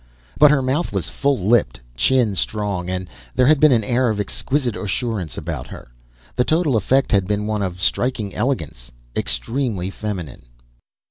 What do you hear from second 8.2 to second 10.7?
elegance extremely feminine.